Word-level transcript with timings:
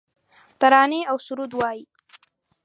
ترانې 0.59 1.01
اوسرود 1.11 1.51
وایې 1.57 1.83